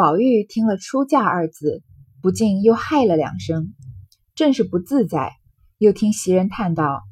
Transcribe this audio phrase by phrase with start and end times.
[0.00, 1.82] 宝玉听了“出嫁”二字，
[2.22, 3.74] 不禁又嗨了两声，
[4.34, 5.34] 正是不自在。
[5.76, 7.02] 又听袭人叹道：“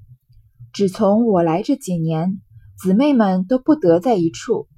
[0.73, 2.41] 只从我来这几年，
[2.79, 4.69] 姊妹们都不得在一处。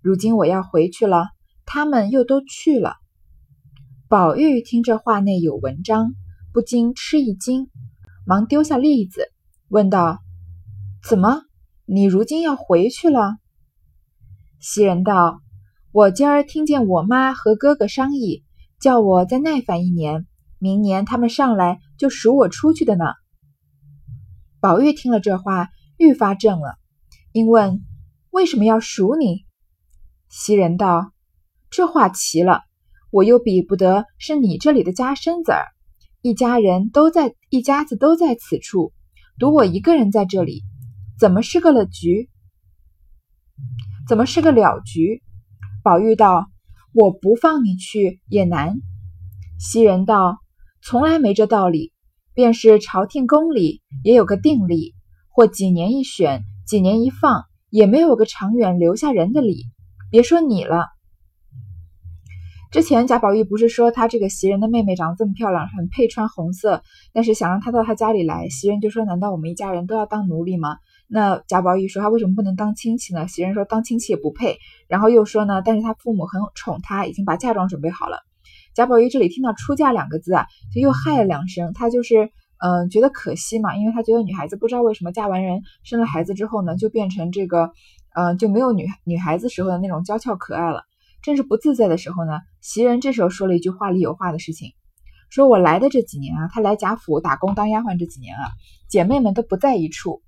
[0.00, 1.30] 如今我要回去了，
[1.64, 2.94] 他们又都去了。”
[4.08, 6.12] 宝玉听这话内有文章，
[6.52, 7.68] 不禁吃一惊，
[8.24, 9.32] 忙丢下栗子，
[9.66, 10.20] 问道
[11.02, 11.42] ：“怎么，
[11.84, 13.38] 你如今要回去了？”
[14.62, 15.42] 袭人道。
[15.96, 18.44] 我今儿听见我妈和哥哥商议，
[18.78, 20.26] 叫我再耐烦一年，
[20.58, 23.06] 明年他们上来就赎我出去的呢。
[24.60, 26.76] 宝玉听了这话，愈发怔了，
[27.32, 27.80] 因问
[28.28, 29.46] ：“为什么要赎你？”
[30.28, 31.12] 袭人道
[31.72, 32.64] ：“这话奇了，
[33.10, 35.64] 我又比不得是你这里的家生子儿，
[36.20, 38.92] 一家人都在，一家子都在此处，
[39.38, 40.62] 独我一个人在这里，
[41.18, 42.28] 怎么是个了局？
[44.06, 45.22] 怎么是个了局？”
[45.86, 46.48] 宝玉道
[46.92, 48.74] ：“我不放你去也难。”
[49.56, 50.38] 袭人道
[50.82, 51.92] ：“从来没这道理，
[52.34, 54.94] 便是朝廷宫里也有个定例，
[55.28, 59.66] 或几年一选，几年一放，也没有个长远留下人的理。
[60.10, 60.86] 别说你了。
[62.72, 73.28] 之前贾宝玉不是说他这个袭人的妹妹长得这么漂亮，很配穿红色，但是想让她到他家里来，袭人就说：难道我们一家人都要当奴隶吗？”那贾宝玉说他为什么不能当亲戚呢？
[73.28, 74.58] 袭人说当亲戚也不配。
[74.88, 78.18] 然后又说呢，但是他父母很宠他，已经把嫁妆准备好了。
[78.74, 81.72] 贾宝玉这里听到出嫁两个字啊，就又嗨了两声。
[81.72, 87.70] 他就是嗯觉得可惜嘛，因为他觉得女孩子不知道为什么嫁完人生了孩子之后呢，就变成这个
[88.14, 90.82] 嗯就没有女女孩子时候的那种娇俏可爱了。
[91.22, 94.72] 正是不自在的时候呢，袭人这时候说了一句话里有话的事情，
[95.30, 98.50] 说我来的这几年啊，他来贾府打工当丫鬟这几年啊，
[98.88, 100.22] 姐妹们都不在一处。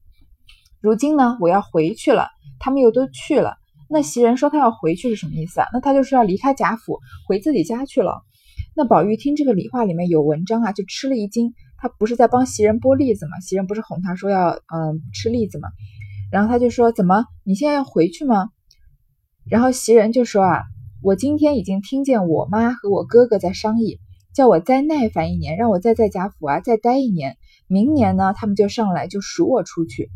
[0.80, 2.28] 如今呢，我要回去了，
[2.60, 3.56] 他们又都去了。
[3.90, 5.66] 那袭人说他要回去是什么意思啊？
[5.72, 8.22] 那他就是要离开贾府，回自己家去了。
[8.76, 11.52] 那宝玉听这个理话里面有文章啊，就吃了一惊。
[11.78, 13.40] 他不是在帮袭人剥栗子吗？
[13.40, 15.68] 袭人不是哄他说要嗯吃栗子吗？
[16.30, 18.50] 然后他就说怎么你现在要回去吗？
[19.50, 20.62] 然后袭人就说啊，
[21.02, 23.98] 我今天已经听见我妈和我哥哥在商议，
[24.34, 27.36] 叫我再耐烦一年，让我再在贾府啊再待一年，
[27.66, 30.10] 明年呢他们就上来就赎我出去。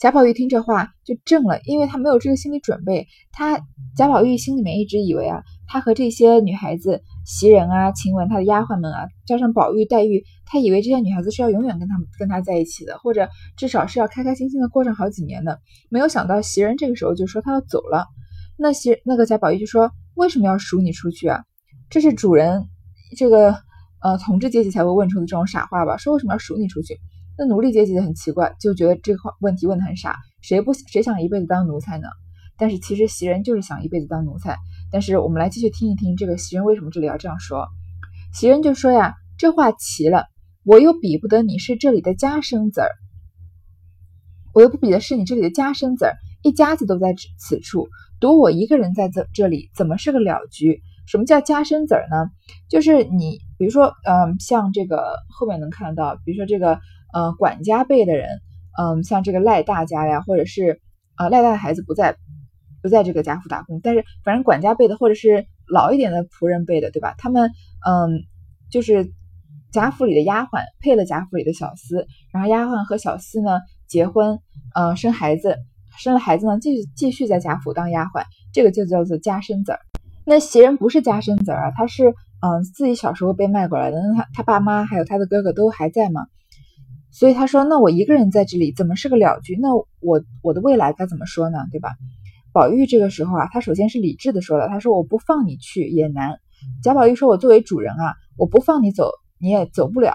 [0.00, 3.06] 贾宝玉听这话就怔了，因为他没有这个心理准备。
[3.32, 3.60] 他
[3.94, 13.28] 贾宝玉心里面一直以为啊，他和这些女孩子袭人啊、晴雯他的丫鬟们啊，加上宝玉、黛玉，他以为这些女孩子是要永远跟他们跟他在一起的，或者
[13.58, 15.60] 至少是要开开心心的过上好几年的。
[15.90, 18.06] 没有想到袭人这个时候就说他要走了。
[18.56, 21.44] 那袭那个贾宝玉就说：“为什么要赎你出去啊？
[21.90, 22.68] 这是主人
[23.18, 23.54] 这个
[24.00, 25.98] 呃统治阶级才会问出的这种傻话吧？
[25.98, 26.98] 说为什么要赎你出去？”
[27.42, 32.06] 那奴隶阶级很奇怪，就觉得这话问题问的很傻，谁不谁想一辈子当奴才呢？
[32.58, 34.58] 但是其实袭人就是想一辈子当奴才。
[34.92, 37.66] 但是我们来继续听一听这个袭人为什么这里要这样说。
[38.34, 40.26] 袭人就说呀，这话奇了，
[40.64, 42.90] 我又比不得你是这里的家生子儿，
[44.52, 47.88] 我又不比的是你这里的家生子儿，一家子都在此处，
[48.20, 50.82] 独我一个人在这这里，怎么是个了局？
[51.06, 52.30] 什么叫家生子儿呢？
[52.68, 56.78] 就是你，比如说，嗯，像这个后面能看到，比如说这个。
[57.12, 58.40] 呃，管家辈的人，
[58.78, 60.80] 嗯，像这个赖大家呀，或者是
[61.16, 62.16] 呃赖大的孩子不在，
[62.82, 67.14] 不在这个贾府打工，但是反正管家辈的，或者是老一点的仆人辈的，对吧？
[67.18, 67.50] 他们
[67.86, 68.22] 嗯，
[68.70, 69.12] 就是
[69.72, 74.38] 贾府里的丫鬟配了贾府里的小厮，然后丫鬟和小厮呢结婚，
[74.74, 75.58] 呃，生孩子，
[75.98, 79.78] 生了孩子呢，继续继续在贾府当丫鬟，这个就叫做家生子儿。
[80.24, 82.08] 那袭人不是家生子儿啊，他是
[82.40, 86.26] 嗯自己小时候被卖过来的，那他他爸妈还有他的哥哥都还在吗？
[87.12, 89.58] 所以他说：“那我一个人在这里，怎么是个了局？
[89.60, 91.58] 那我我的未来该怎么说呢？
[91.70, 91.90] 对吧？”
[92.52, 96.38] 宝玉这个时候啊，他首先是理智的说了，他说：“我不放你去也难。”
[96.82, 100.14] 贾宝玉说：“我作为主人啊，我不放你走，你也走不了。”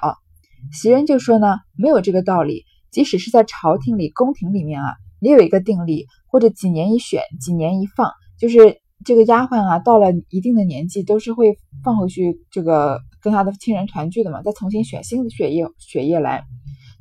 [0.73, 16.43] 袭人就说呢：“没有这个道理，即使是在朝廷里、宫廷里面啊，也有一个定例，或者几年一选，几年一放，就是这个丫鬟啊，到了一定的年纪，都是会放回去，这个跟他的亲人团聚的嘛，再重新选新的血液血液来。”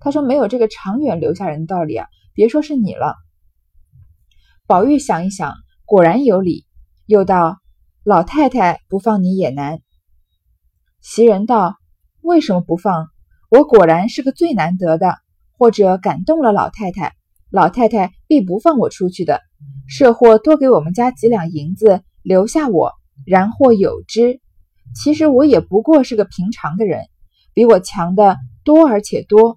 [0.04, 2.06] 他说：“没有这个长远留下人的道理啊！
[2.34, 3.14] 别说是你了。”
[4.68, 5.54] 宝玉想一想，
[5.86, 6.66] 果然有理，
[7.06, 7.56] 又道
[8.04, 9.80] ：“老太太不放你也难。”
[11.00, 11.76] 袭人道
[12.20, 13.06] ：“为什么不放？
[13.50, 15.16] 我果然是个最难得的，
[15.56, 17.14] 或者感动了老太太，
[17.50, 19.40] 老太太必不放我出去的。
[19.88, 22.92] 设或多给我们家几两银子，留下我，
[23.24, 24.42] 然或有之。
[24.94, 27.06] 其实我也不过是个平常的人，
[27.54, 29.56] 比我强的多而且多。”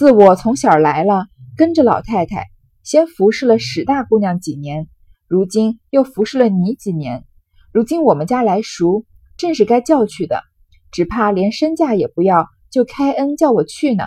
[0.00, 1.26] 自我从小来了，
[1.58, 2.46] 跟着老太太，
[2.82, 4.88] 先服侍了史大姑娘几年，
[5.28, 7.26] 如今又服侍了你几年。
[7.70, 9.04] 如今我们家来赎，
[9.36, 10.42] 正是该叫去的，
[10.90, 14.04] 只怕连身价也不要，就开恩叫我去呢。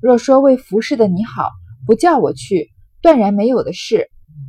[0.00, 1.50] 若说为服侍的你好，
[1.84, 2.68] 不叫我去，
[3.02, 4.06] 断然没有的事。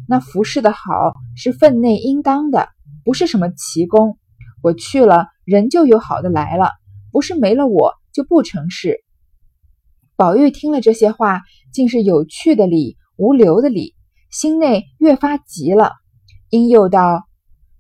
[0.07, 2.69] 那服侍的好是分内应当的，
[3.03, 4.19] 不是什么奇功。
[4.61, 6.69] 我去了，人就有好的来了，
[7.11, 9.03] 不是没了我就不成事。
[10.19, 13.95] 宝玉听了这些话，竟是有趣的理，无留的理，
[14.29, 15.93] 心内越发急了，
[16.49, 17.23] 因又道：“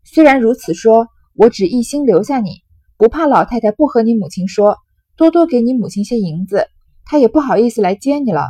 [0.07, 2.61] 虽然如此说，我只一心留下你，
[2.95, 4.77] 不怕老太太不和你母亲说，
[5.17, 6.69] 多多给你母亲些银子。”
[7.03, 8.45] 他也不好意思来接你了。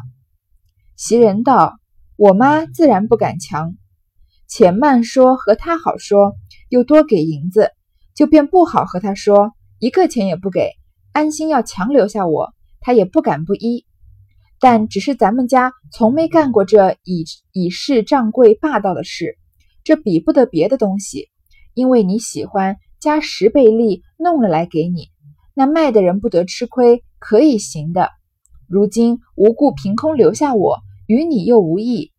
[0.96, 1.80] 袭人道
[2.16, 3.74] ：“我妈自然不敢强，
[4.48, 6.36] 且慢说和她好说，
[6.70, 7.72] 又多给银子，
[8.14, 10.74] 就便不好和她说，一个钱也不给，
[11.12, 13.86] 安心要强留下我，他也不敢不依。
[14.60, 17.24] 但只是咱们家从没干过这以
[17.54, 19.38] 以势仗贵霸道的事，
[19.84, 21.30] 这比不得别的东西，
[21.74, 25.10] 因为你喜欢加十倍利弄了来给你，
[25.54, 28.10] 那卖的人不得吃亏，可以行的。”
[28.68, 30.78] 如今无故凭空留下我，
[31.08, 32.12] 与你又无异，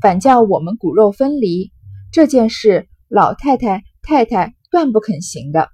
[0.00, 1.70] 反叫我们骨肉分离，
[2.10, 5.68] 这件事老太太太太断不肯行的。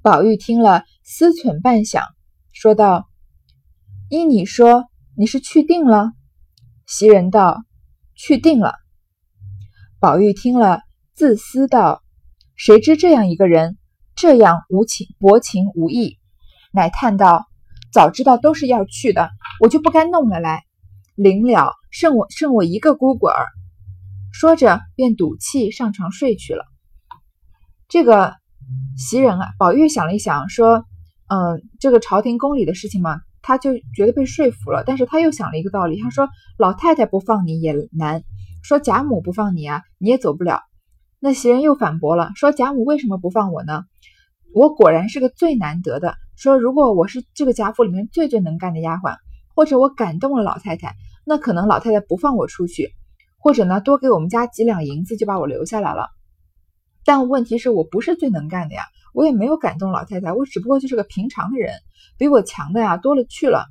[0.00, 2.04] 宝玉听了，思忖半晌，
[2.52, 3.08] 说道
[4.08, 4.84] ：“依你说，
[5.16, 6.12] 你是去定了？”
[6.86, 7.64] 袭人道
[8.14, 8.74] ：“去定了。”
[10.00, 10.82] 宝玉听了，
[11.14, 12.02] 自私道
[12.54, 13.78] ：“谁知这样一个人，
[14.14, 16.18] 这样无情薄情无义？”
[16.72, 17.46] 乃叹道。
[17.92, 20.64] 早知道都是要去的，我就不该弄了来。
[21.14, 23.46] 临了，剩我剩我一个孤鬼儿。
[24.32, 26.66] 说着，便赌气上床睡去了。
[27.88, 28.34] 这个
[28.98, 30.84] 袭人啊，宝玉想了一想，说
[31.28, 34.82] ：“嗯，这个朝廷宫里的事情嘛，他就觉得被说服了。
[34.84, 36.28] 但是他又想了一个道理，他说：
[36.58, 38.24] 老太太不放你也难，
[38.64, 40.62] 说贾母不放你啊，你也走不了。
[41.20, 43.84] 那袭人又反驳了，说：贾母为什么不放我呢？
[44.52, 49.16] 我果然是个最难得的。”说，如果我是这个贾府里面最最能干的丫鬟，
[49.54, 50.94] 或者我感动了老太太，
[51.24, 52.90] 那可能老太太不放我出去，
[53.38, 56.08] 或者呢多给我们家几两银子就把我留下来了。
[57.06, 58.82] 但问题是我不是最能干的呀，
[59.16, 61.72] 我也没有感动老太太，我只不过就是个平常的人，
[62.18, 63.64] 比我强的呀多了去了。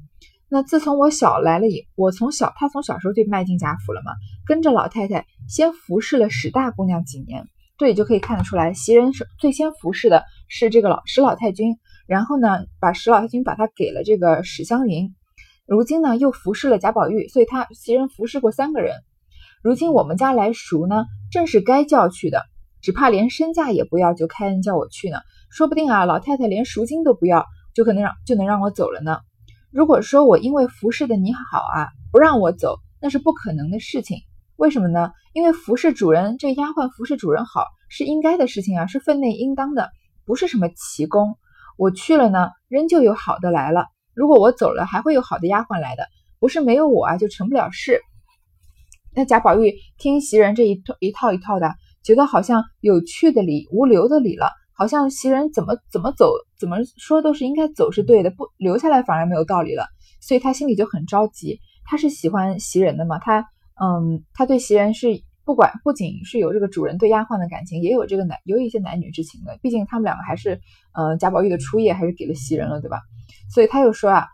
[0.50, 4.14] 那自从我小来了以，我从小他从小时候就迈进贾府了嘛，
[4.48, 7.46] 跟着老太太先服侍了史大姑娘几年，
[7.78, 11.78] 这里就可以看得出来，袭人是最先服侍的是这个老史老太君。
[12.08, 15.14] 然后呢，把史老太君把他给了这个史湘云，
[15.68, 18.96] 如今呢又服侍了贾宝玉，所以他袭人服侍过三个人。
[19.62, 22.42] 如今我们家来赎呢，正是该叫去的，
[22.82, 25.20] 只怕连身价也不要就开恩叫我去呢。
[25.56, 29.20] 说不定啊，老太太连赎金都不要，就可能让就能让我走了呢。
[29.72, 34.18] 如果说我因为服侍的你好啊，不让我走，那是不可能的事情。
[34.58, 35.14] 为什么呢？
[35.32, 39.92] 因为服侍主人，这丫鬟服侍主人好是应该的事情啊，是分内应当的，
[40.26, 41.38] 不是什么奇功。
[41.78, 43.86] 我去了呢，仍旧有好的来了。
[44.14, 46.06] 如果我走了，还会有好的丫鬟来的，
[46.38, 48.02] 不是没有我啊，就成不了事。
[49.14, 54.52] 那贾宝玉听袭人这一套一套一套的，觉得好像有趣的理，无留的理了。
[54.76, 59.88] 好像袭人怎么怎么走，怎么说都是应该走是对的，不留下来反而没有道理了。
[60.22, 61.60] 所以他心里就很着急。
[61.86, 63.18] 他是喜欢袭人的嘛？
[63.20, 63.48] 他
[63.82, 65.24] 嗯，他对袭人是。
[65.46, 69.60] 不管不仅是有这个主人对丫鬟的感情，也有这个男有一些男女之情的。
[69.62, 70.60] 毕竟他们两个还是，
[70.92, 73.00] 呃，贾宝玉的初夜还是给了袭人了，对吧？
[73.54, 74.26] 所以他又说啊，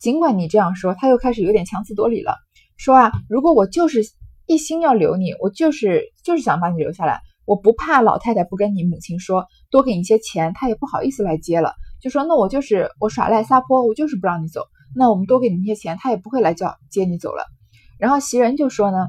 [0.00, 2.34] 尽管你这样说，他又开始有点强词夺理了，
[2.76, 4.00] 说啊，如果我就是
[4.46, 11.72] 一心要留你，我就是就是想把你留下来，我不怕老太太不跟你母亲说，多给你些钱，她也不好意思来接了，
[12.02, 14.62] 就说那我就是我耍赖撒泼，我就是不让你走，
[14.94, 17.44] 那我们多给你些钱，她也不会来叫接你走了。
[17.98, 19.06] 然后袭人就说呢。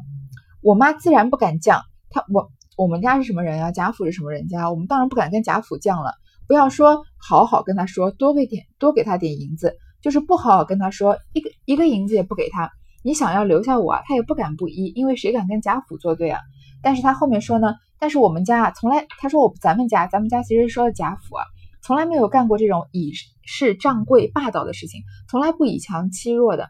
[0.63, 3.72] 我妈自然不敢犟，她我我们家是什么人啊？
[3.72, 4.70] 贾府是什么人家？
[4.70, 6.12] 我们当然不敢跟贾府犟了。
[6.48, 12.70] 不要说好好跟他说，多给点多给他点银子，就是不好好跟他说，一个一个银子也不给他。
[13.03, 16.41] 你想要留下我啊，他也不敢不依，因为谁敢跟贾府作对啊？
[16.88, 21.44] 但是他后面说呢，但是我们家啊，从来他说我咱们家，咱们家其实说的贾府啊，
[21.84, 23.12] 从来没有干过这种以
[23.44, 26.70] 势仗贵霸道的事情，从来不以强欺弱的，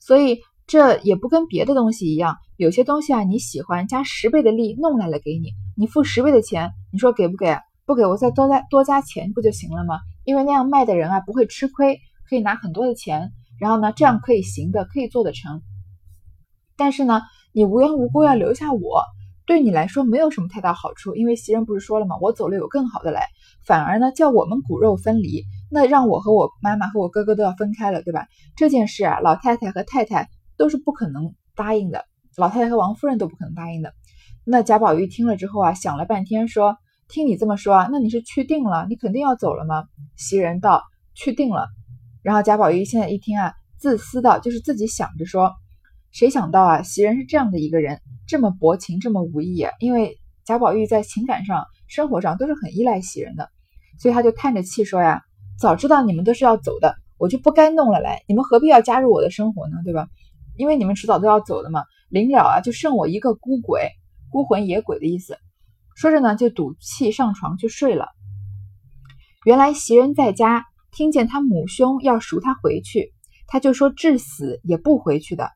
[0.00, 0.40] 所以。
[0.68, 7.56] 这也不跟别的东西一样，有些东西啊，你喜欢加十倍的力弄来了给你，你付十倍的钱，你说给不给？
[7.84, 10.00] 不给我再多加多加钱不就行了吗？
[10.24, 15.62] 因为那样卖的人啊不会吃亏，可以拿很多的钱，然后呢，这样可以行的，可以做得成。
[16.76, 17.22] 但是呢，
[17.52, 19.04] 你无缘无故要留下我，
[19.46, 22.16] 对你来说没有什么太大好处，因为袭人不是说了吗？
[22.20, 23.28] 我走了有更好的来，
[23.64, 28.26] 反而呢叫我们骨肉分离，那让我和我妈妈和我哥哥都要分开了，对吧？
[28.56, 30.28] 这件事啊，老太太和太太。
[30.58, 33.92] 都是不可能答应的，老太太和王夫人都不可能答应的。
[34.42, 36.78] 那贾宝玉听了之后啊，想了半天，说
[37.12, 38.86] ：“听你这么说啊，那你是去定了？
[38.88, 39.84] 你肯定要走了吗？
[40.16, 40.82] 袭人道
[41.14, 41.68] ：“去定了。”
[42.24, 45.52] 然后贾宝玉现在一听啊，自私的，就是自己想着说，
[46.16, 49.70] 谁想到啊，袭人是这样的一个人，这么薄情，这么无义啊！
[49.80, 53.50] 因为贾宝玉在情感上、生活上都是很依赖袭人的，
[54.00, 55.20] 所以他就叹着气说呀
[55.60, 59.76] ：“早知道你们都是要走的，我就不该弄了来，你们何必要加入我的生活呢？
[59.84, 60.08] 对吧？
[60.56, 61.82] 因为你们迟早都要走的嘛。
[62.08, 63.90] 临了啊，就剩我一个孤鬼，
[64.30, 65.36] 孤魂野鬼的意思。”
[65.96, 68.08] 说着呢，就赌气上床去睡了。
[69.44, 73.12] 原来袭人在家听见他母兄要赎他回去，
[73.46, 75.50] 他就说至死也不回去的。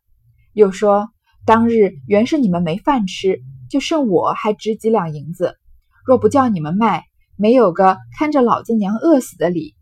[0.53, 1.09] 又说
[1.45, 5.57] 当日原是你们没饭吃，就剩我还值几两银子，
[6.05, 7.05] 若不叫你们卖，
[7.37, 9.75] 没有个看着老子娘饿死的理。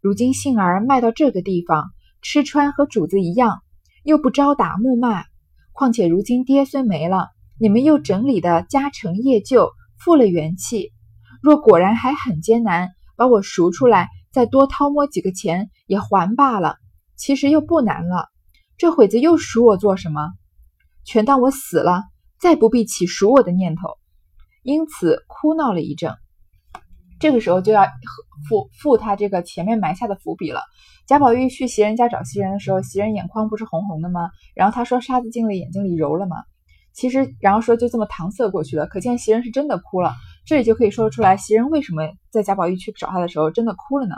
[0.00, 1.90] 如今幸儿卖到这个地方，
[2.22, 3.60] 吃穿和主子一样，
[4.02, 5.24] 又不招打木骂。
[5.72, 7.28] 况且如今爹虽没了，
[7.58, 9.70] 你们又整理的家成业就。
[9.96, 10.92] 复了元气，
[11.40, 16.76] 若果然还很艰难，把我赎出来，再多掏摸几个钱也还罢了。
[17.16, 18.28] 其实又不难了，
[18.76, 20.32] 这会子又赎我做什么？
[21.04, 22.02] 全当我死了，
[22.38, 23.88] 再不必起赎我的念头。
[24.62, 26.14] 因此哭闹了一阵。
[27.20, 27.84] 这个时候就要
[28.48, 30.60] 付付他这个前面埋下的伏笔了。
[31.06, 34.30] 贾宝玉去袭人家找袭人的时候，袭人眼眶不是红红的吗？
[34.54, 36.36] 然后他说沙子进了眼睛里揉了吗？
[36.92, 40.14] 其实，然后说就这么搪塞过去了，可见袭人是真的哭了。
[40.46, 44.16] 这里就可以说出来，袭人为什么在贾宝玉去找他的时候真的哭了呢？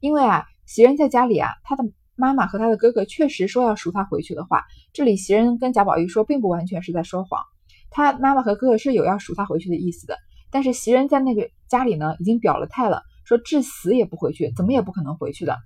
[0.00, 1.84] 因为啊，袭人在家里啊，他的
[2.16, 7.40] 妈妈和他的哥哥确实说要赎他回去的话，这里袭人跟贾宝玉说，并不完全是在说谎。
[7.90, 10.16] 他妈妈和哥哥是有要赎他回去的意思的，
[10.50, 15.56] 但是袭人在那个家里呢，已经表了态了，说至死也不回去，怎么也不可能回去的。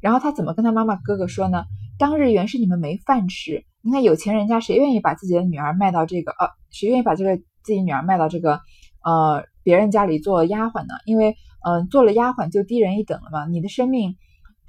[0.00, 1.64] 然后他怎么跟他妈妈哥哥说呢？
[1.98, 3.64] 当日原是你们没饭吃。
[3.82, 8.60] 你看有钱人家谁愿意把自己的女儿卖到这个呃，谁愿意把这个自己女儿卖到这个
[9.04, 10.94] 呃别人家里做丫鬟呢？
[11.04, 14.16] 因为嗯做了丫鬟就低人一等了嘛，你的生命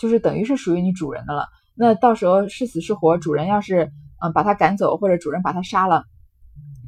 [0.03, 1.47] 就是等于是属于你主人的了。
[1.75, 3.89] 那到时候是死是活，主人要是
[4.21, 6.03] 嗯把他赶走，或者主人把他杀了，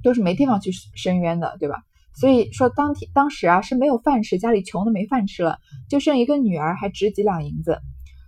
[0.04, 1.82] 都是没地方去伸冤的，对吧？
[2.14, 7.80] 所以说当天当时啊是没有饭吃，家里穷的没饭吃了，就剩一个女儿还值几两银子，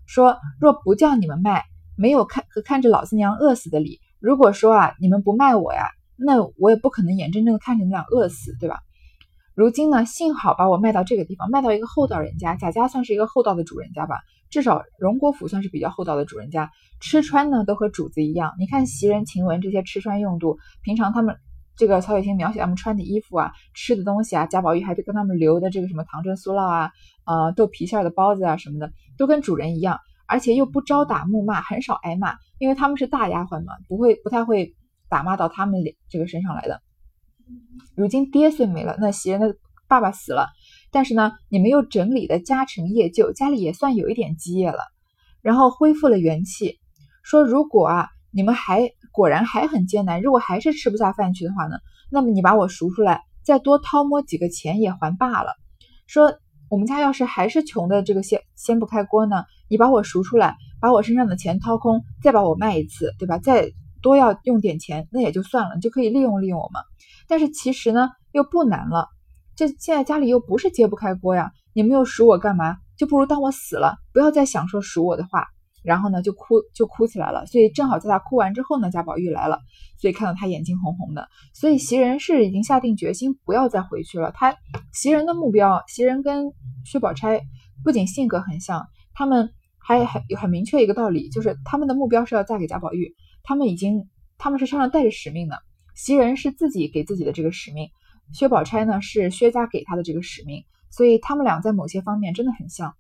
[0.05, 1.65] 说若不叫你们卖。
[1.99, 3.99] 没有看和看着老子娘饿死的理。
[4.19, 8.81] 如果说啊，你们不卖我呀，那我也不可能眼睁睁的看着你们俩饿死，对吧？
[9.57, 14.19] 如今呢，幸好把我卖到这个地方，卖到一个厚道人家，贾家算是一个厚道的主人家吧，
[14.51, 16.69] 至少荣国府算是比较厚道的主人家，
[17.01, 18.53] 吃穿呢都和主子一样。
[18.59, 21.35] 你看袭人、晴雯这些吃穿用度，平常他们
[21.75, 26.91] 这个曹雪芹描写他们穿的衣服啊、吃的东西啊，贾宝玉还跟他们留的这个什么糖蒸酥酪啊、
[27.25, 29.99] 呃豆皮馅的包子啊什么的，都跟主人一样。
[30.27, 34.75] 而且又不招打木骂，很少挨骂，因为他们是大丫鬟嘛，不会不太会
[35.09, 36.79] 打骂到他们脸这个身上来的。
[37.95, 39.55] 如今爹虽没了，那袭人的
[39.87, 40.47] 爸爸死了，
[40.91, 44.79] 但是呢，你们又整理的家成业就，家里也算有一点基业了，
[45.41, 46.77] 然后恢复了元气。
[47.23, 51.77] 说如果啊，你们还果然还很艰难，如果还是吃不下饭去的话呢，
[52.11, 55.53] 那么你把我赎出来，再多掏摸几个钱也还罢了。
[56.07, 56.39] 说。
[56.69, 59.45] 我们家要是还是穷的这个掀掀不开锅呢？
[59.69, 63.37] 你把我赎出来，把我身上的钱掏空，再把我卖一次，对吧？
[63.37, 63.71] 再
[64.07, 66.81] 多要用点钱，那也就算了，你就可以利用利用我们。
[67.27, 69.09] 但是其实呢，又不难了。
[69.53, 72.77] 这现在家里又不是揭不开锅呀，你们又赎我干嘛？
[72.97, 75.45] 就不如当我死了，不要再想说赎我的话。
[75.83, 77.45] 然后呢，就哭就哭起来了。
[77.45, 79.59] 所以正好在他哭完之后呢，贾宝玉来了，
[79.99, 81.27] 所以看到他眼睛红红的。
[81.53, 84.31] 所以袭人是已经下定决心不要再回去了。
[84.33, 84.55] 他
[84.93, 86.51] 袭人的目标，袭人跟
[86.85, 87.41] 薛宝钗
[87.83, 89.49] 不仅性格很像，他们
[89.79, 93.15] 还很很明确一个道理，就是他们的目标是要嫁给贾宝玉。
[93.47, 95.57] 他们已经他们是身上带着使命的。
[95.95, 97.89] 袭人是自己给自己的这个使命，
[98.33, 100.65] 薛宝钗呢是薛家给他的这个使命。
[100.91, 102.93] 所以他们俩在某些方面真的很像。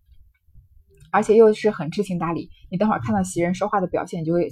[1.11, 4.49] 而且又是很知情达理，你等会儿看到袭人说话的表现，就会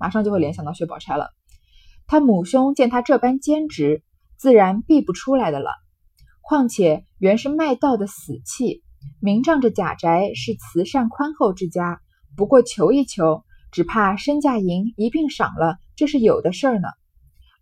[0.00, 1.28] 马上就会联想到薛宝钗了。
[2.06, 4.02] 他母兄见他这般坚持，
[4.38, 5.72] 自然避不出来的了。
[6.40, 8.82] 况且原是卖道的死气，
[9.20, 12.00] 明仗着贾宅是慈善宽厚之家，
[12.34, 16.88] 不过求一求，只怕身价银一并赏了，这是有的事儿呢。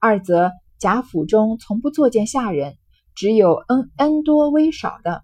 [0.00, 2.76] 二则贾府中从不作践下人，
[3.14, 5.22] 只有恩恩多威少的。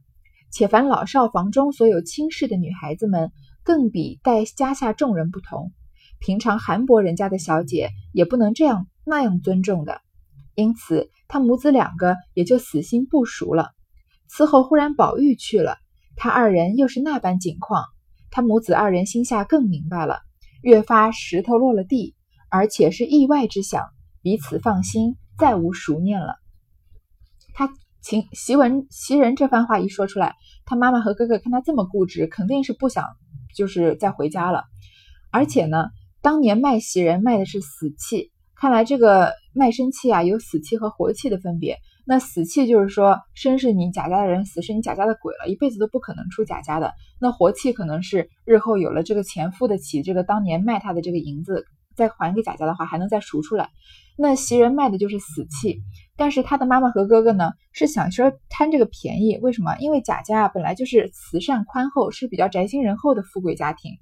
[0.51, 5.73] 且凡老少房中所有亲事的女孩子们，更比待家下众人不同。
[6.19, 10.01] 平常韩伯人家的小姐也不能这样那样尊重的，
[10.55, 13.71] 因此他母子两个也就死心不熟了。
[14.31, 15.79] 伺候忽然宝玉去了，
[16.17, 17.85] 他二人又是那般景况，
[18.31, 20.21] 他母子二人心下更明白了，
[20.63, 22.15] 越发石头落了地，
[22.49, 23.85] 而且是意外之想，
[24.23, 26.37] 彼此放心，再无熟念了。
[27.53, 27.71] 他。
[28.05, 33.05] 秦袭文袭人这番话一说出来，他妈妈和哥哥看他这么固执，肯定是不想
[33.55, 34.65] 就是再回家了。
[35.31, 35.85] 而且呢，
[36.21, 41.79] 当年卖袭人卖的是死气，看来这个卖身契啊有死气和活气的分别。
[42.05, 46.93] 那死气就是说生是你贾家的人，死是你贾家的鬼了，一辈子都不可能出贾家的。
[47.21, 53.69] 那活气可能是日后有了这个钱付得起这个当年卖他的这个银子，再还给贾家的话，还能再赎出来。
[54.19, 55.81] 那袭人卖的就是死气，
[56.17, 59.77] 但是他的妈妈和哥哥呢是想说贪这个便宜，为什么？
[59.79, 63.93] 因为贾家啊本来就是慈善宽厚，是比较宅心仁厚的富贵家庭。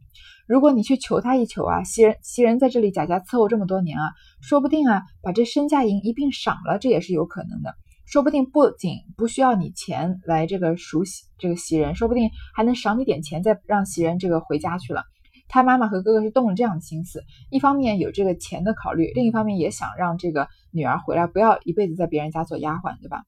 [0.48, 7.74] 如果你去求他一求啊，袭人袭人在这里贾家伺候这么多年啊，说不定啊把这身家银一并赏了，这也是有可能的。
[8.10, 11.04] 说不定不仅不需要你钱来这个赎
[11.38, 15.04] 这个袭人，说不定还能赏你点钱，再让袭人这个回家去了。
[15.46, 23.22] 他妈妈和哥哥是动了这样的心思，一方面有这个钱的考虑，另一方面也想让这个女儿回来，不要一辈子在别人家做丫鬟，对吧？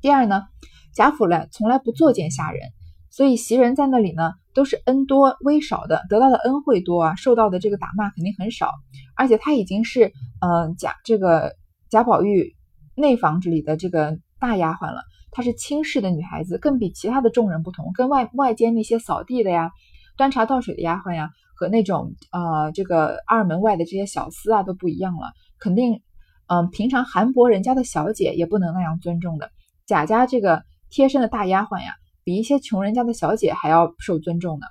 [0.00, 0.46] 第二呢，
[0.94, 2.70] 贾府呢从来不作践下人，
[3.10, 8.72] 所以袭人在那里呢都是恩多威少的，得到的恩惠多啊，受到的这个打骂肯定很少。
[9.14, 11.54] 而且她已经是嗯贾这个
[11.90, 12.54] 贾宝玉
[12.98, 19.70] 内房子里的这个大丫鬟了，她是亲事的女孩子，更比其他的众人不同，跟外外间那些扫地的呀。
[20.16, 25.30] 端茶倒水的丫鬟呀，和那种呃这个二门外的这些小厮啊都不一样了。
[25.60, 26.02] 肯定，
[26.48, 29.50] 嗯，平常韩伯人家的小姐也不能那样尊重的。
[29.86, 34.66] 贾家这个贴身的大丫鬟呀，比一些穷人家的小姐还要受尊重呢。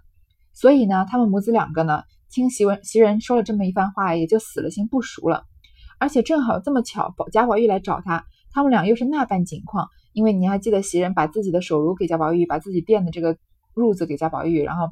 [0.53, 5.45] 所以呢，他们母子两个呢，听袭文袭人说了这么一番话，也就死了心不赎了。
[5.99, 9.87] 而且正好这么巧，宝贾宝玉来找他，他们俩又是那般景况。
[10.13, 13.37] 因为你还记得袭人把自己的手炉给贾宝玉，把自己垫的这个
[13.75, 14.89] 褥子给贾宝玉，然后。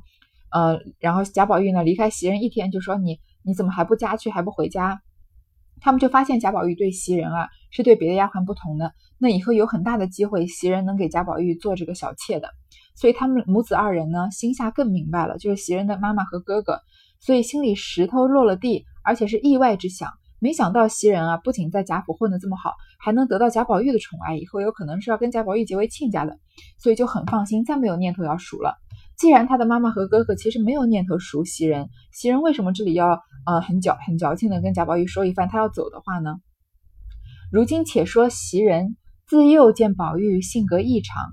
[0.51, 5.01] 呃，然后贾宝玉呢离开袭人一天，就说你你怎么还不家去，还不回家？
[5.81, 12.51] 他们就发现贾宝玉对袭人啊是对别的丫鬟不同的，那以后有很大的机会，袭人能给贾宝玉做这个小妾的。
[12.95, 16.79] 所以他们母子二人呢心下更明白了，就是袭人的妈妈和哥哥，
[17.19, 20.09] 所以心里石头落了地，而且是意外之想。
[20.45, 26.37] 没想到袭人啊不仅在贾府混得这么好，还能得到贾宝玉的宠爱，以后有可能是要跟贾宝玉结为亲家的，
[26.77, 28.75] 所以就很放心，再没有念头要赎了。
[29.17, 36.35] 既然他的妈妈和哥哥其实没有念头赎袭人，袭人为什么这里要呃很矫很矫情的跟贾宝玉说一番他要走的话呢？
[37.51, 41.23] 如今且说袭人自幼见宝玉性格异常，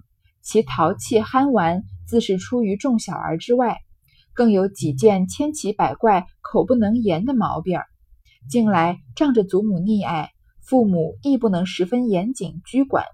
[0.43, 3.77] 其淘气憨玩自是出于众小儿之外，
[4.33, 7.85] 更有几件千奇百怪、口不能言的毛病儿。
[8.49, 13.05] 近来仗着祖母溺爱，父母亦不能十分严谨拘管，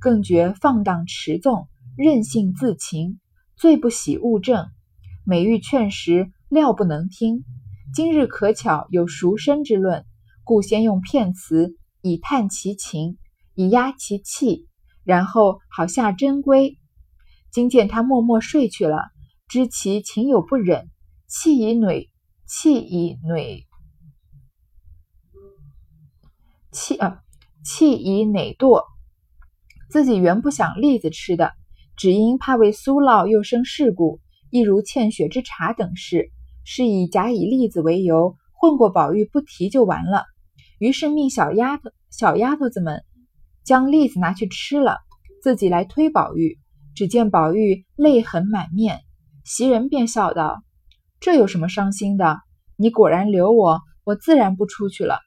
[0.00, 3.20] 更觉放荡持纵、任性自情。
[3.56, 4.66] 最不喜物证，
[5.24, 7.44] 每欲劝时，料不能听。
[7.94, 10.04] 今日可巧有赎身之论，
[10.42, 13.16] 故先用骗词以探其情，
[13.54, 14.66] 以压其气，
[15.04, 16.76] 然后好下真规。
[17.52, 18.98] 今见他默默睡去了，
[19.46, 20.90] 知其情有不忍，
[21.28, 22.10] 气以馁，
[22.44, 23.66] 气以馁，
[26.74, 27.20] 气啊，
[27.64, 28.82] 气以馁堕。
[29.88, 31.52] 自己原不想栗子吃的。
[31.96, 36.32] 只因怕为苏酪又生事故，亦如欠血之茶等事，
[36.64, 40.24] 是以假以栗子为由，混过宝玉不提就完了。
[40.80, 43.04] 于是命小丫头、小丫头子们
[43.64, 44.98] 将栗子拿去吃了，
[45.40, 46.58] 自己来推宝玉。
[46.96, 49.02] 只见宝玉泪痕满面，
[49.44, 50.64] 袭人便笑道
[51.20, 52.40] ：“这有什么伤心的？
[52.76, 55.20] 你果然留我，我自然不出去了。”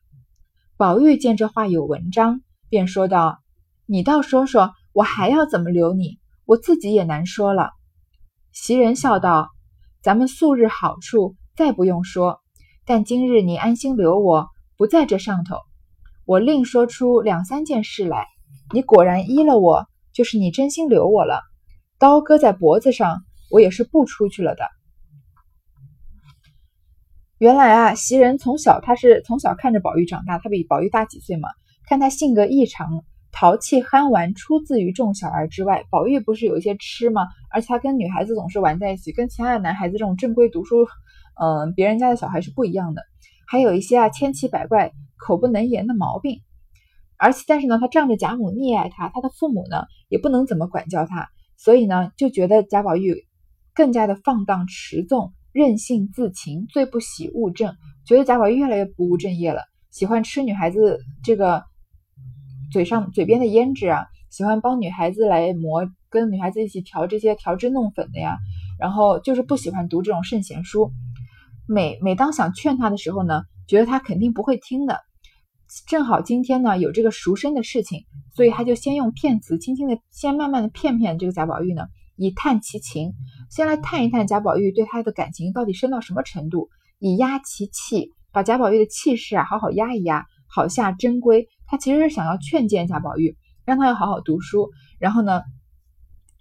[0.78, 3.40] 宝玉见这话有文章，便说道
[3.88, 7.72] ：“你倒说说，我还要怎么留你？”我自己也难说了。
[8.52, 9.50] 袭人笑道
[10.04, 12.42] ：“咱们素日好处再不用说，
[12.86, 15.56] 但今日你安心留我，不在这上头。
[16.26, 18.28] 我另说出两三件事来，
[18.72, 21.42] 你果然依了我，就是你真心留我了。
[21.98, 24.64] 刀搁在脖子上，我也是不出去了的。”
[27.40, 31.50] 原来啊，袭人从小他是从小看着宝玉长大，他比宝玉大几岁嘛，
[31.88, 33.04] 看他性格异常。
[33.32, 35.84] 淘气憨玩出自于众小儿之外。
[35.92, 37.28] 宝玉不是有一些痴吗？
[37.52, 40.88] 而且他跟女孩子总是玩在一起，跟其他的男孩子这种正规读书，
[41.40, 43.04] 嗯，别人家的小孩是不一样的。
[43.46, 44.92] 还有一些啊千奇百怪、
[45.24, 46.42] 口不能言的毛病。
[47.18, 53.28] 而且，但是呢，他仗着贾母溺爱他，他的父母呢也不能怎么管教他，所以呢就觉得贾宝玉
[53.76, 61.64] 更加的放荡持纵、任性自情，最不喜务正，觉得贾宝玉越来越不务正业了，喜欢吃女孩子这个。
[62.70, 68.38] 嘴上嘴边的胭脂啊，喜欢帮女孩子来磨，跟女孩子一起调这些调脂弄粉的呀。
[68.78, 70.92] 然后就是不喜欢读这种圣贤书。
[71.66, 75.00] 每每当想劝他的时候呢，觉得他肯定不会听的。
[75.88, 78.04] 正好今天呢有这个赎身的事情，
[78.36, 83.14] 所以他就先用骗词，轻轻的先慢慢的骗骗这个贾宝玉呢，以探其情，
[83.50, 91.48] 先来探一探贾宝玉对他的感情到底深到什么程度，以压其气，把贾宝玉的气势啊好好压一压，好下真规。
[91.66, 95.42] 他其实是想要劝谏贾宝玉，让他要好好读书，然后呢，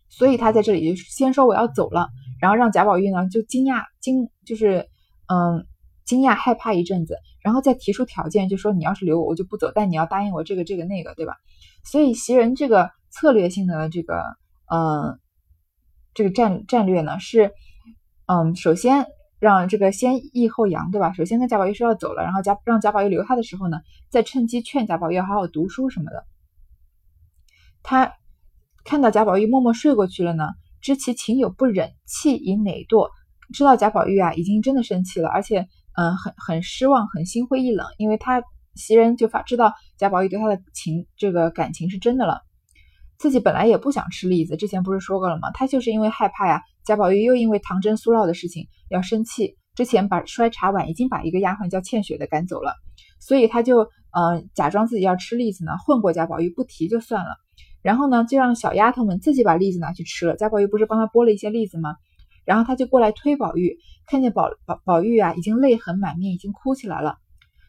[0.09, 2.09] 所以他在这里就先说我要走了，
[2.41, 4.89] 然后让贾宝玉呢就惊讶惊就是
[5.29, 5.67] 嗯。
[6.07, 11.35] 惊讶害怕一阵子，然后再提出条件，就说你要是留我，我就不走，但你要答应我这个这个那个，对吧？
[11.83, 14.23] 所以袭人这个策略性的这个，
[14.73, 15.19] 嗯，
[16.17, 17.53] 这个战战略呢是，
[18.27, 19.07] 嗯，首先
[19.39, 21.13] 让这个先抑后扬，对吧？
[21.13, 23.79] 首先跟贾宝玉说要走了，然后贾让贾宝玉留他的时候呢，
[24.11, 26.25] 再趁机劝贾宝玉好好读书什么的。
[27.85, 28.15] 他
[28.85, 30.49] 看到贾宝玉默默睡过去了呢，
[30.81, 33.11] 知其情有不忍，气已馁堕，
[33.53, 35.69] 知道贾宝玉啊已经真的生气了，而且。
[35.99, 38.43] 嗯，很很失望，很心灰意冷，因为他
[38.75, 42.43] 袭人就发知道贾宝玉对他的情，这个感情是真的了。
[43.19, 45.51] 自己本来也不想吃栗子，之前不是说过了吗？
[45.53, 52.75] 他就是因为害怕呀，贾宝玉又因为唐真苏烙的事情要生气，之前把摔茶碗已经把一个丫鬟叫倩雪的赶走了，
[53.21, 57.37] 所以他就嗯假装自己要吃栗子呢，混过贾宝玉不提就算了，
[57.83, 60.37] 然后呢就让小丫头们自己把栗子拿去吃了。
[60.37, 61.97] 贾宝玉不是帮他剥了一些栗子吗？
[62.45, 67.17] 然后他就过来推宝玉，看见宝宝宝玉啊，已经泪痕满面，已经哭起来了。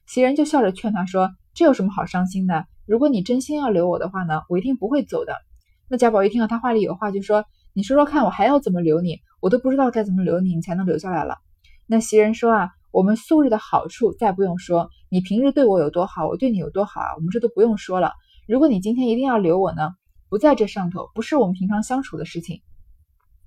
[0.05, 2.65] 袭人就笑着劝他说：“这有什么好伤心的？
[2.87, 5.33] 如果你真心要留我的话呢，我一定不会走的。”
[5.89, 9.19] 那贾宝玉听到他话里有话，就说：“你说说看，我还要怎么留你？
[9.41, 11.37] 我都不知道该怎么留你，你才能留下来了。”
[11.85, 18.13] 那袭人说：“啊，我们素日的好处再不用说，你平日对我有多好，我对你有多好啊，我们这都不用说了。
[18.47, 19.95] 如果你今天一定要留我呢，
[20.29, 22.61] 不在这上头，不是我们平常相处的事情。”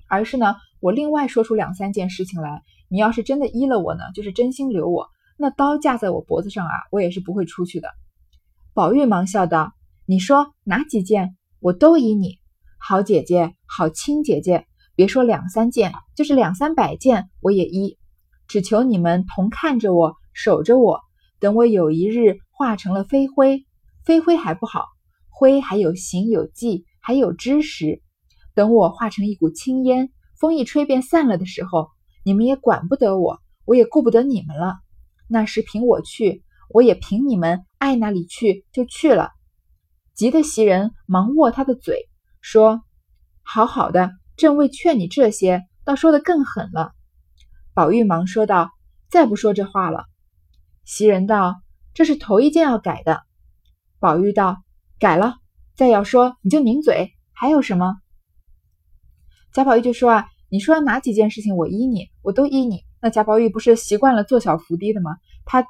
[0.08, 7.88] 而是呢，我另外说出两三件事情来，你要是真的依了我呢，就是真心留我，那刀架在我脖子上啊，我也是不会出去的。
[8.72, 9.72] 宝玉忙笑道
[10.06, 12.38] ：“你说哪几件，我都依你。
[12.78, 17.98] 好姐姐，好亲姐姐，别说两三件，就是两三百件我也依。
[18.46, 21.00] 只求你们同看着我，守着我，
[21.40, 23.66] 等我有一日化成了飞灰，
[24.04, 24.84] 飞灰还不好，
[25.28, 28.02] 灰还有形有迹，还有知识。”
[28.54, 31.88] 等我化成一股青烟，风一吹便散了的时候，
[32.24, 34.76] 你们也管不得我，我也顾不得你们了。
[35.28, 39.30] 那时凭我去，我也凭你们爱哪里去就去了。
[40.14, 42.10] 急得袭人忙握他的嘴，
[42.42, 42.82] 说
[43.42, 46.92] ：“好好的，正为劝你这些，倒说的更狠了。”
[47.72, 48.70] 宝玉忙说道
[49.08, 50.04] ：“再不说这话了。”
[50.84, 51.62] 袭人道
[51.94, 53.22] ：“这是头一件要改的。”
[53.98, 54.58] 宝玉道
[55.00, 55.36] ：“改了，
[55.74, 57.96] 再要说你就拧嘴，还有什么？”
[59.54, 62.84] 贾宝玉就说啊，你说哪几件事情我依你，我都依你。
[63.00, 65.16] 那贾宝玉不是习惯了做小伏低的吗？
[65.46, 65.64] 他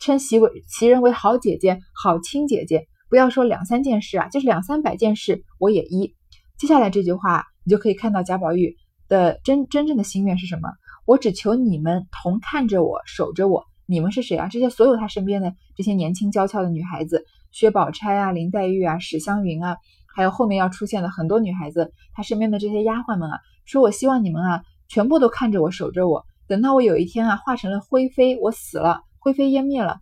[0.00, 6.16] 称袭为袭人为好姐姐、好亲姐姐，不要说两三件事啊，就是两三百件事我也依。
[6.58, 8.76] 接下来这句话，你就可以看到贾宝玉
[9.08, 10.70] 的真真正的心愿是什么？
[11.06, 13.64] 我只求你们同看着我，守着我。
[13.86, 14.48] 你们是谁啊？
[14.48, 19.76] 这些所有他身边的这些年轻娇俏的女孩子，薛宝钗啊、林黛玉啊、史湘云啊。
[20.14, 30.00] 还有后面要出现的很多女孩子，她身边的这些丫鬟们啊，说我希望你们啊，全部都看着我，守着我，等到我有一天啊，化成了灰飞，我死了，灰飞烟灭了，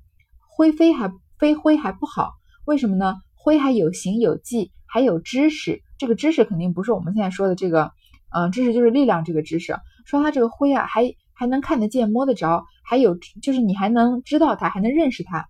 [0.49, 2.31] 灰飞还飞灰还不好，
[2.65, 3.17] 为什么呢？
[3.35, 7.91] 灰还有形有迹，还有知识，这个知识肯定不是我们现在说的这个，
[8.31, 9.77] 嗯，知识就是力量这个知识，
[10.07, 15.47] 说它这个灰啊，还还能看得见摸得着，还有就是你还能知道它，还能认识它。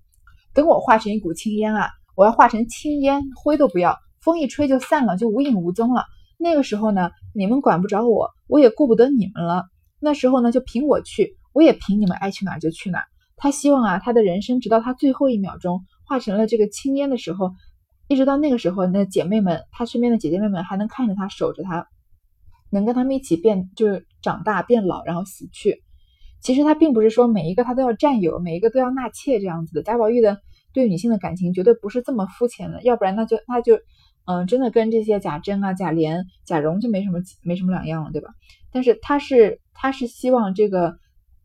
[0.54, 3.98] 等我化成一股青烟啊，我要化成青烟，灰都不要。
[4.20, 6.06] 风一吹就散了，就无影无踪了。
[6.38, 9.66] 那个时候呢，你们管不着我，我也顾不得你们了。
[10.00, 13.04] 那时候呢，就凭我去，我也凭你们爱去哪儿就去哪儿。
[13.38, 17.52] 他希望啊，他的人生直到他最后一秒钟化成了这个青烟的时候，
[18.06, 21.86] 一直到那个时候，那姐妹们，他身边的姐姐妹们还能看着他，守着他，
[22.70, 25.82] 能跟他们一起变，就是长大变老，然后死去。
[26.42, 29.82] 其实他并不是说每一个他都要占有，每一个都要纳妾这样子的。
[29.82, 30.38] 贾宝玉的
[30.72, 33.78] 对女性的感情绝对不是这么肤浅的，要不然那就那就。
[34.30, 38.28] 嗯，真的跟这些贾珍啊、贾琏、贾蓉就没什么没什么两样了，对吧？
[38.70, 40.98] 但是他是他是希望这个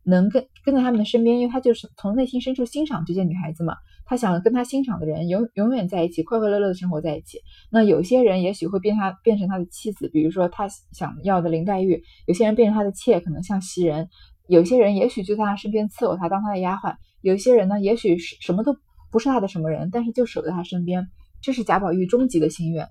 [0.04, 3.74] 能跟跟在他们的身边，因为他就是从内心深处欣赏这些女孩子嘛。
[4.06, 7.38] 他想跟他欣赏的人永永远在一起，快快乐乐的生活在一起。
[7.70, 14.04] 那有些人也许会变他变成他的妻子，比如说他想要的林黛玉；有些人变成他的妾，可能像袭人；
[14.46, 18.76] 有些人也许就在他身边伺候他，当他的丫鬟；有些人呢，也许是什么都
[19.10, 21.08] 不是他的什么人，但是就守在他身边。
[21.40, 22.88] 这是贾宝玉终极的心愿，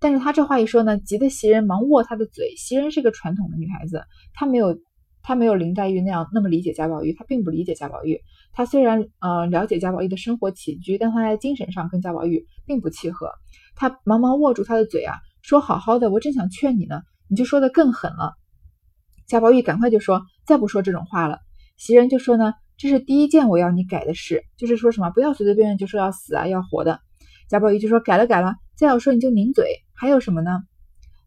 [0.00, 2.54] 但是他这话一说呢，急得袭人忙握他的嘴。
[2.56, 4.78] 袭人是个传统的女孩子，她没有
[5.22, 8.20] 他没有林黛玉那样那么理解贾宝玉，他并不理解贾宝玉。
[8.52, 13.30] 他虽然呃了解贾宝玉的生活起居，但他在精神上跟贾宝玉并不契合。
[13.74, 18.34] 他忙忙握住他的嘴啊，说：“好好的，我正想劝你呢，你就说的更狠了。”
[19.28, 21.38] 贾宝玉赶快就说：“再不说这种话了。”
[21.76, 27.00] 袭人就说呢：“这是第一件我要你改的事，就是说什么不要随随便便就说要死啊要活的。”
[27.48, 29.66] 贾宝玉就说：“改了改了，再要说你就拧嘴。
[29.94, 30.62] 还有什么呢？”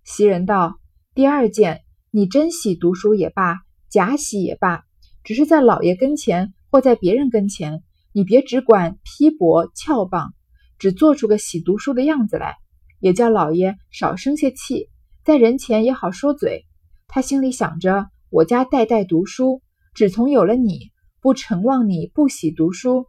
[0.04, 0.80] 袭人道
[1.15, 3.60] ：“第二件，你真喜读书也罢，
[3.91, 4.86] 假喜也罢，
[5.21, 10.34] 只是在老爷跟前或在别人跟前，你别只管批驳翘棒，
[10.80, 12.56] 只做出个喜读书的样子来，
[13.01, 14.88] 也叫老爷少生些气，
[15.25, 16.65] 在人前也好说嘴。
[17.10, 19.62] 他心里想着，我家代代读书，
[19.93, 23.08] 只从有了你，不承望你不喜读书，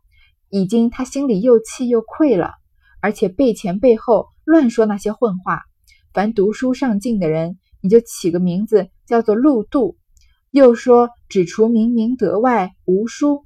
[0.50, 2.54] 已经他心里又气又愧了，
[3.00, 5.62] 而且背前背后乱说那些混话。”
[6.12, 9.96] 凡读书上进的人，你就起个名字叫做陆度。
[10.52, 13.44] 又说只除明明德外无书，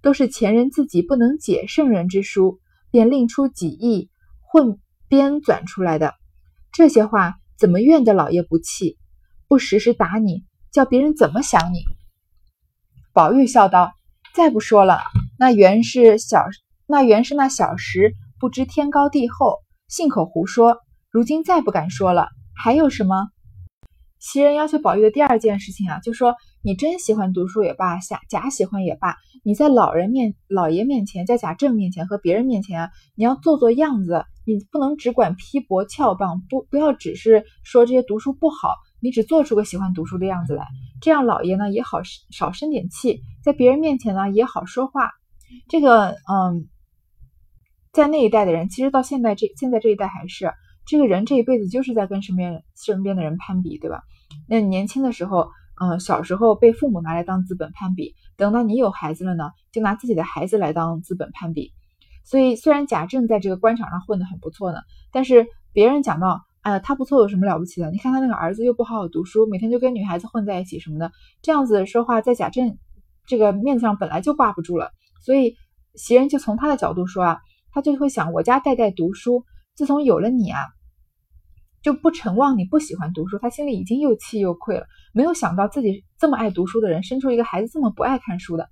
[0.00, 2.60] 都是前人自己不能解圣人之书，
[2.92, 4.08] 便另出几义
[4.40, 6.14] 混编纂出来的。
[6.72, 8.96] 这些话怎么怨得老爷不气？
[9.48, 11.82] 不时时打你，叫别人怎么想你？
[13.12, 13.92] 宝玉笑道
[14.32, 15.00] ：“再不说了，
[15.36, 16.46] 那原是小，
[16.86, 20.78] 那原是那小时不知天高地厚，信口胡说。”
[21.10, 23.28] 如今再不敢说了，还有什么？
[24.24, 40.64] 袭人要求宝玉的第二件事情啊，就说你真喜欢读书也罢，假假喜欢也罢，你在老人面、老爷面前，在贾政面前和别人面前啊，你要做做样子，你不能只管批驳翘棒，不不要只是说这些读书不好，你只做出个喜欢读书的样子来，
[41.02, 41.98] 这样老爷呢也好
[42.30, 45.10] 少生点气，在别人面前呢也好说话。
[45.68, 46.66] 这个嗯，
[47.92, 50.50] 在那一代的人，其实到现在这现在这一代还是。
[50.86, 54.02] 这个人这一辈子就是在跟身边身边的人攀比，对吧？
[54.48, 55.48] 那年轻的时候，
[55.80, 61.72] 嗯，小时候被父母拿来当资本攀比，等到你有孩子了呢，就拿自己的孩子来当资本攀比。
[62.24, 64.78] 所以，虽然贾政在这个官场上混得很不错呢，
[65.12, 67.90] 但是别人讲到，哎，他不错有什么了不起的？
[67.90, 72.78] 你看他那个儿子又不好好读书，每天就跟女孩子混在一起什么的，这样子说话，在贾政
[73.26, 74.90] 这个面子上本来就挂不住了。
[75.24, 75.56] 所以
[75.94, 77.38] 袭人就从他的角度说啊，
[77.72, 79.44] 他就会想，我家代代读书。
[79.76, 80.60] 自从有了你啊，
[81.84, 83.38] 就不承望你不喜欢读书。
[83.38, 88.70] 他心里已经又气又愧了，没有想到自己这么爱读书的人，生出一个孩子这么不爱看书的，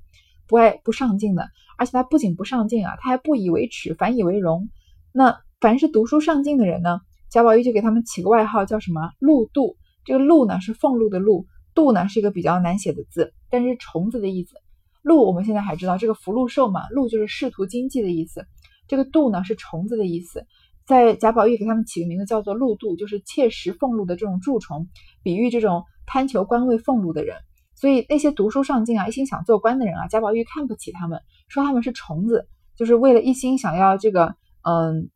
[0.48, 1.48] 不爱不上进的。
[1.76, 4.70] 而且他不仅不上进啊，他还不以为耻，反以为荣。
[5.12, 9.76] 那凡是读书上进的人呢，贾宝玉就给他们起个外号，叫什么“禄度”。
[10.06, 14.56] 这个“禄”呢是俸禄的“禄”，“度”呢是一个比较难写的字，但是虫子的意思。
[15.02, 18.46] “禄”我们现在还知道，这个福禄寿嘛，“禄”就是仕途经济的意思。
[18.88, 20.46] 这个“度”呢是虫子的意思。
[20.84, 24.88] 在贾宝玉给他们起个名字叫做“禄度”，就是切实俸禄的这种蛀虫，
[25.22, 27.36] 比喻这种贪求官位俸禄的人。
[27.74, 35.08] 所以那些读书上进啊、一心想做官的人啊，贾宝玉看不起他们，说他们是虫子，就是为了一心想要这个，嗯，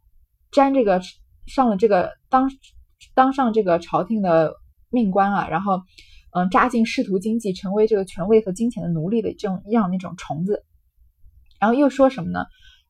[0.52, 1.00] 沾这个
[1.46, 2.50] 上了这个当
[3.14, 4.54] 当上这个朝廷的
[4.88, 5.82] 命官啊，然后
[6.32, 10.64] 嗯扎进仕途经济，成为这个权位和金钱的奴隶的这种样那种虫子。
[11.60, 12.46] 然后又说什么呢？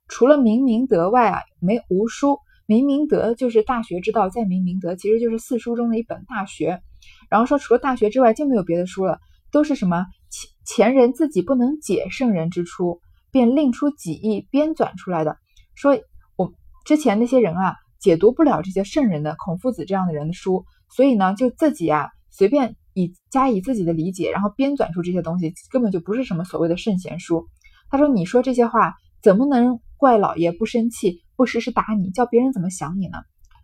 [0.09, 2.39] 除了明明德外啊，没无书。
[2.67, 6.83] 明明德就是大学之道，在明明德其实就是四书中的一本大学。
[7.31, 9.21] 然后说除了大学之外就没有别的书了，
[9.53, 13.01] 都是什么前前人自己不能解圣人之初，
[13.31, 15.37] 便另出几义编纂出来的。
[15.77, 15.97] 说
[16.37, 16.53] 我
[16.85, 27.47] 之前那些人啊，解读不了这些圣人的孔夫子这样的人的书，所以呢就自己啊随便以加以自己的理解，然后编纂出这些东西，根本就不是什么所谓的圣贤书。
[27.89, 31.23] 他说你说这些话怎么能怪老爷不生气？
[31.37, 33.19] 不时时打你，叫别人怎么想你呢？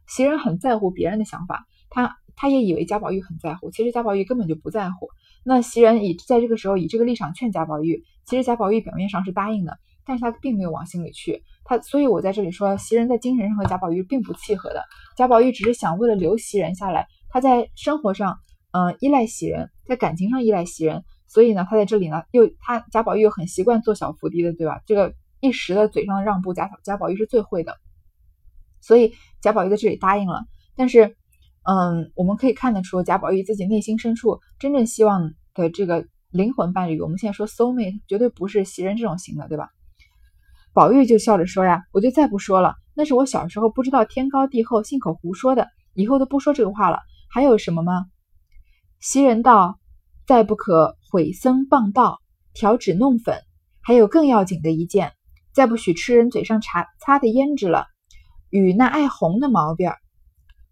[0.07, 5.09] 袭人很在乎别人的想法，他他也以为贾宝玉很在乎，其实贾宝玉根本就不在乎。
[5.45, 11.43] 那袭人以在这个时候以这个立场劝贾宝玉，其实贾宝玉表面上是答应的，但是他并没有往心里去。
[11.65, 14.83] 他所以，我在这里说，袭人在精神上和贾宝玉并不契合的。
[15.17, 18.39] 贾宝玉只是想为了留袭人下来，他在生活上
[18.73, 24.83] 嗯依赖袭人，在感情上依赖袭人，所以呢，他在这里呢又他贾宝玉又很习惯做小伏低的，对吧？
[24.85, 25.15] 这个。
[25.43, 27.77] 一时的嘴上的让步，贾贾宝玉是最会的，
[28.81, 30.45] 所以贾宝玉在这里答应了。
[30.77, 31.17] 但是，
[31.65, 39.69] 嗯，我们可以看得出，贾宝玉自己内心深处真正希望的这个灵魂伴侣，我们现在说 soul mate，绝对不是袭人这种型的，对吧？
[40.73, 47.01] 宝玉就笑着说呀：“我就再不说了，那是我小时候不知道天高地厚，信口胡说的，以后都不说这个话了。
[47.29, 48.07] 还有什么吗？”
[49.01, 49.81] 袭人道
[50.25, 52.21] ：“再不可毁僧谤道，
[52.55, 53.43] 调脂弄粉，
[53.81, 55.13] 还有更要紧的一件。”
[55.53, 57.87] 再不许吃人嘴上擦擦的胭脂了，
[58.51, 59.93] 与那爱红的毛病。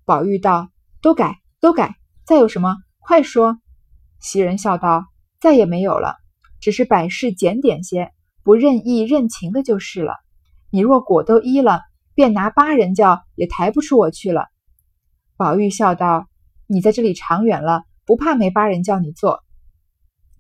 [0.05, 0.71] 宝玉道
[1.03, 1.97] ：“都改，都改。
[2.25, 3.59] 再有什么，快说。”
[4.21, 5.07] 袭人笑道
[5.41, 6.17] ：“再也没有了，
[6.61, 8.11] 只是百事检点些，
[8.43, 10.15] 不任意任情的就是了。
[10.71, 11.83] 你若果都依了，
[12.15, 14.49] 便拿八人轿也抬不出我去了。”
[15.37, 16.27] 宝玉笑道
[16.67, 19.43] ：“你在这里长远了，不怕没八人叫你坐。”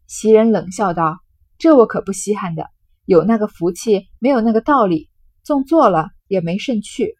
[0.06, 1.20] 袭人冷笑道
[1.56, 2.68] ：“这我可不稀罕的，
[3.10, 5.10] 有那个福气，没有那个道理，
[5.42, 7.16] 纵做了也没甚趣。”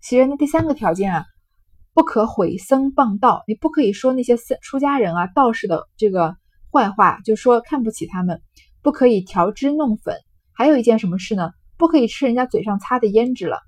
[0.00, 1.26] 袭人的第三个条件啊，
[1.92, 6.34] 不可毁僧谤道，你不可以说那些僧出家人啊、道士的这个
[6.72, 8.40] 坏话，就说看不起他们，
[8.80, 10.16] 不可以调脂弄粉。
[10.54, 11.50] 还有一件什么事呢？
[11.76, 13.58] 不可以吃人家嘴上擦的胭脂了。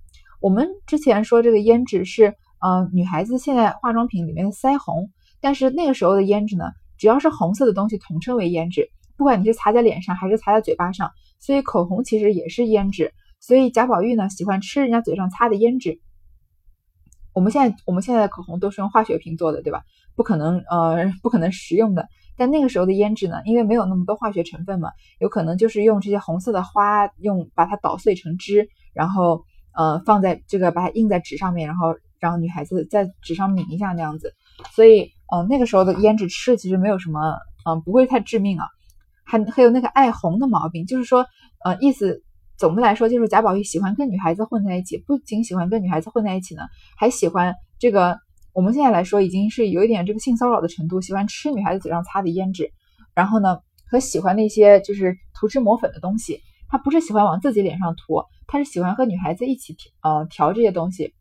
[0.40, 5.10] 我们之前说这个胭脂是，呃，女孩子现在化妆品里面的腮红，
[5.42, 6.64] 但是那个时候的胭脂呢？
[6.96, 8.88] 只要是红色的东西，统称为胭脂。
[9.16, 11.12] 不管你是擦在脸上还是擦在嘴巴上，
[11.44, 13.12] 所以口红其实也是胭脂。
[13.40, 16.00] 所以贾宝玉呢，喜欢吃人家嘴上擦的胭脂。
[17.34, 19.82] 我们现在我们现在的口红都是用化学品做的，对吧？
[20.16, 22.08] 不可能呃，不可能食用的。
[22.36, 29.44] 但那个时候的胭脂呢，因为没有那么多化学成分嘛，有可能就是用这些红色的花，用把它捣碎成汁，然后
[29.76, 34.32] 呃放在这个把它印在纸上面，然后让女孩子在纸上抿一下那样子。
[34.74, 35.10] 所以。
[35.34, 38.66] 嗯，那个时候的胭脂吃其实没有什么，嗯，不会太致命啊。
[39.38, 41.26] 还还有那个爱红的毛病，就是说，
[41.64, 42.22] 呃，意思
[42.56, 46.62] 总的来说就是贾宝玉喜欢跟女孩子混在一起，不仅喜欢跟女孩子混在一起呢，
[46.96, 48.18] 还喜欢这个
[48.52, 52.70] 我们现在来说已经是有一点这个性骚扰的程度，喜欢吃女孩子嘴上擦的胭脂，
[53.14, 53.58] 然后呢，
[53.90, 56.40] 和喜欢那些就是涂脂抹粉的东西。
[56.68, 61.12] 他不是喜欢往自己脸上涂，他是喜欢和女孩子一起呃调这些东西。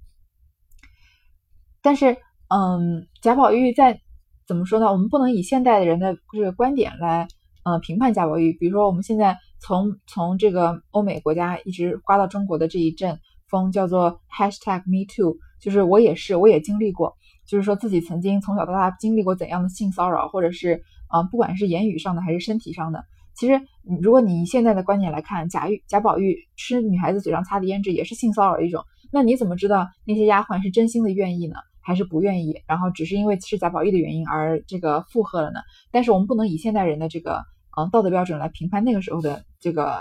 [1.82, 2.18] 但是。
[2.50, 4.00] 嗯，贾宝玉在
[4.46, 4.92] 怎么说呢？
[4.92, 7.28] 我们不能以现代的人的这个观点来，
[7.64, 8.54] 呃，评判贾宝玉。
[8.54, 17.14] 比如说，我们现在从从这个欧美国家一直刮到中国的这一阵风，叫做 #HashtagMeToo，就是我也是，我也经历过，
[17.48, 23.06] 就是说自己曾经从小到大经历过怎样的性骚扰，或者是，呃，不管是言语上的还是身体上的。
[23.36, 23.62] 其实，
[24.02, 31.56] 如果你以现在的观点来看，贾玉贾宝玉吃女孩子嘴上擦的胭脂也是性骚扰一种，那你怎么知道那些丫鬟是真心的愿意呢？
[31.86, 35.60] 还是不愿意，然后只是因为是贾宝玉的原因而这个附和了呢？
[35.92, 37.44] 但是我们不能以现代人的这个
[37.78, 40.00] 嗯道德标准来评判那个时候的这个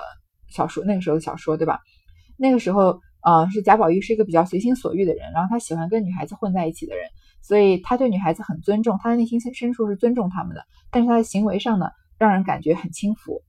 [0.49, 1.81] 小说，那个时候的小说，对吧？
[2.37, 7.09] 那个时候呃是贾宝玉是一个比较随心所欲的人，然后他喜欢跟女孩子混在一起的人，
[7.43, 11.87] 所以他对女孩子很尊重，他的内心深处是尊重他们的，但是他的行为上呢，
[12.19, 13.43] 让人感觉很轻浮，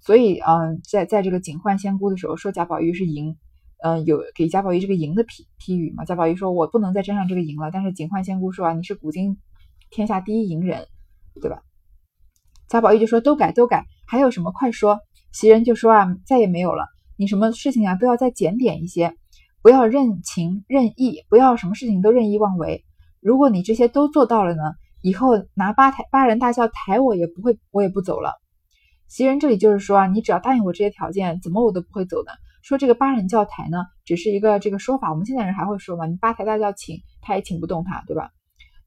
[0.00, 3.36] 所以嗯在在这个警幻仙姑的时候说贾宝玉是淫。
[3.80, 6.04] 嗯，有给贾宝玉这个“赢”的批批语嘛？
[6.04, 9.38] 贾宝玉说：“我不能再沾上这个赢了。”但是警幻仙姑说：“啊，你是古今
[9.88, 10.88] 天下第一淫人，
[11.40, 11.62] 对吧？”
[12.68, 15.00] 贾宝玉就说：“都改，都改，还有什么快说。”
[15.32, 16.86] 袭人就说：“啊，再也没有了。
[17.16, 19.14] 你什么事情啊，都要再检点一些，
[19.62, 22.84] 不要任情任意，不要什么事情都任意妄为。
[23.20, 24.62] 如果你这些都做到了呢，
[25.00, 28.34] 以后拿八抬八人大轿抬我也不会，我也不走了。”
[29.08, 32.32] 袭人这里就是说啊，你只要答应我这些条件，怎么我都不会走的。
[32.62, 36.04] 说这个八人轿抬呢，只是一个这个说法，我们现在人还会说吗？
[36.04, 38.30] 你八抬大轿请，他也请不动他，对吧？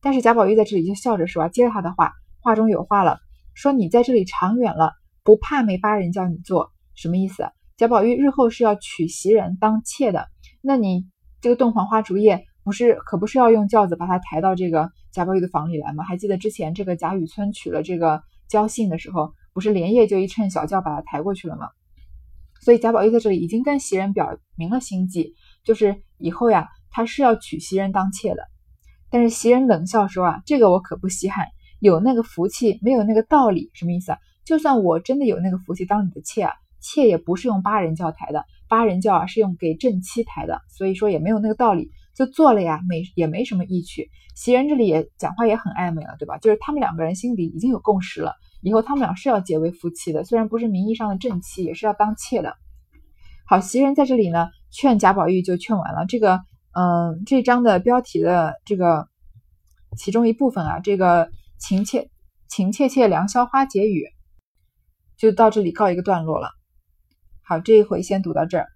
[0.01, 3.19] 但是贾宝玉在这里就笑着说啊，接着他的话，话中有话了，
[3.53, 7.49] 说你在这里长远了，不怕没巴人叫你做，什么意思？
[7.77, 10.27] 贾宝玉日后是要娶袭人当妾的，
[10.61, 11.05] 那你
[11.41, 16.03] 这个洞房花烛夜不是可不是要用轿子把他抬到这个贾宝玉的房里来吗？
[16.03, 21.69] 还记得之前这个贾雨村娶了这个焦信的时候，不是连夜就一乘小轿把他抬过去了吗？
[22.61, 25.33] 所以贾宝玉在这里已经跟袭人表明了心迹，
[25.63, 28.43] 就是以后呀，他是要娶袭人当妾的。
[29.09, 31.47] 但是袭人冷笑说啊，这个我可不稀罕，
[31.81, 34.17] 有那个福气，没有那个道理，什么意思啊？
[34.45, 44.09] 就算我真的有那个福气当你的妾啊，妾也不是用八人轿抬的，八人轿啊是用给正妻抬的，所以说也没有那个道理，就做了呀，没也没什么意趣。
[44.35, 46.37] 袭人这里也讲话也很暧昧了，对吧？
[46.37, 48.35] 就是他们两个人心里已经有共识了。
[48.61, 52.55] 以后他们俩是要结为夫妻的，虽然不是名义上的正妻，也是要当妾的。
[53.47, 56.05] 好，袭人在这里呢，劝贾宝玉就劝完了。
[56.07, 56.41] 这个，
[56.73, 59.07] 嗯，这章的标题的这个
[59.97, 61.29] 其中一部分啊，这个
[61.61, 62.09] 情切
[62.49, 64.09] 情切切良宵花解语，
[65.15, 66.49] 就到这里告一个段落了。
[67.43, 68.67] 好，这一回先读到这儿。